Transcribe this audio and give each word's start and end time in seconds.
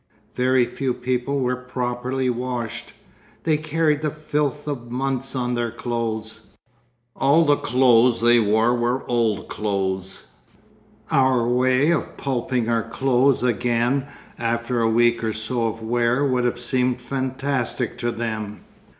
Very 0.33 0.65
few 0.65 0.95
people 0.95 1.41
were 1.41 1.55
properly 1.55 2.27
washed; 2.27 2.93
they 3.43 3.55
carried 3.55 4.01
the 4.01 4.09
filth 4.09 4.67
of 4.67 4.89
months 4.89 5.35
on 5.35 5.53
their 5.53 5.69
clothes. 5.69 6.47
All 7.15 7.45
the 7.45 7.57
clothes 7.57 8.19
they 8.19 8.39
wore 8.39 8.73
were 8.73 9.07
old 9.07 9.47
clothes; 9.47 10.25
our 11.11 11.47
way 11.47 11.91
of 11.91 12.17
pulping 12.17 12.67
our 12.67 12.81
clothes 12.89 13.43
again 13.43 14.07
after 14.39 14.81
a 14.81 14.89
week 14.89 15.23
or 15.23 15.33
so 15.33 15.67
of 15.67 15.83
wear 15.83 16.25
would 16.25 16.45
have 16.45 16.57
seemed 16.57 16.99
fantastic 16.99 17.95
to 17.99 18.09
them. 18.09 18.61